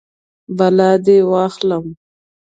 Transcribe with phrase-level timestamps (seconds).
[0.57, 1.85] بلا دې واخلم.